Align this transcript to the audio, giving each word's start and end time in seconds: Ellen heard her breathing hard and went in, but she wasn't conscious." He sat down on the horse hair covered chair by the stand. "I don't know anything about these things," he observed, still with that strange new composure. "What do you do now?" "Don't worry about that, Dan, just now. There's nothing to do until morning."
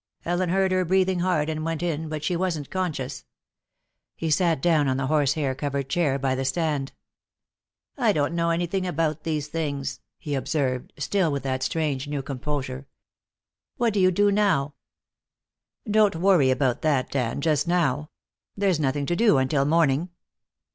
Ellen 0.25 0.49
heard 0.49 0.71
her 0.71 0.83
breathing 0.83 1.19
hard 1.19 1.47
and 1.47 1.63
went 1.63 1.83
in, 1.83 2.09
but 2.09 2.23
she 2.23 2.35
wasn't 2.35 2.71
conscious." 2.71 3.23
He 4.15 4.31
sat 4.31 4.59
down 4.59 4.87
on 4.87 4.97
the 4.97 5.05
horse 5.05 5.33
hair 5.33 5.53
covered 5.53 5.89
chair 5.89 6.17
by 6.17 6.33
the 6.33 6.43
stand. 6.43 6.91
"I 7.99 8.11
don't 8.11 8.33
know 8.33 8.49
anything 8.49 8.87
about 8.87 9.25
these 9.25 9.47
things," 9.47 9.99
he 10.17 10.33
observed, 10.33 10.91
still 10.97 11.31
with 11.31 11.43
that 11.43 11.61
strange 11.61 12.07
new 12.07 12.23
composure. 12.23 12.87
"What 13.77 13.93
do 13.93 13.99
you 13.99 14.09
do 14.09 14.31
now?" 14.31 14.73
"Don't 15.87 16.15
worry 16.15 16.49
about 16.49 16.81
that, 16.81 17.11
Dan, 17.11 17.39
just 17.39 17.67
now. 17.67 18.09
There's 18.57 18.79
nothing 18.79 19.05
to 19.05 19.15
do 19.15 19.37
until 19.37 19.65
morning." 19.65 20.09